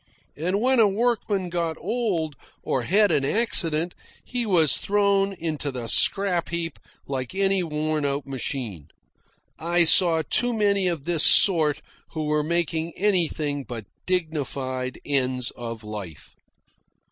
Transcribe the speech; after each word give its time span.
And 0.35 0.59
when 0.59 0.79
a 0.79 0.87
workman 0.87 1.49
got 1.49 1.77
old, 1.79 2.35
or 2.63 2.81
had 2.81 3.11
an 3.11 3.23
accident, 3.23 3.93
he 4.25 4.47
was 4.47 4.77
thrown 4.79 5.33
into 5.33 5.71
the 5.71 5.85
scrap 5.87 6.49
heap 6.49 6.79
like 7.05 7.35
any 7.35 7.61
worn 7.61 8.03
out 8.03 8.25
machine. 8.25 8.87
I 9.59 9.83
saw 9.83 10.23
too 10.27 10.53
many 10.55 10.87
of 10.87 11.03
this 11.05 11.23
sort 11.23 11.83
who 12.13 12.25
were 12.25 12.41
making 12.41 12.93
anything 12.97 13.63
but 13.63 13.85
dignified 14.07 14.99
ends 15.05 15.51
of 15.51 15.83
life. 15.83 16.33